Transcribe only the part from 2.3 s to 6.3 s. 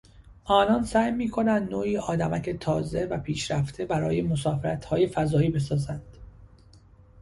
تازه و پیشرفته برای مسافرتهای فضایی بسازند.